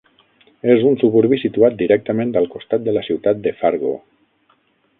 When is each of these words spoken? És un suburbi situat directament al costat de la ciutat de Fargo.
És 0.75 0.85
un 0.91 0.95
suburbi 1.01 1.39
situat 1.41 1.75
directament 1.81 2.31
al 2.41 2.49
costat 2.55 2.85
de 2.89 2.97
la 2.99 3.07
ciutat 3.09 3.45
de 3.45 3.55
Fargo. 3.61 3.93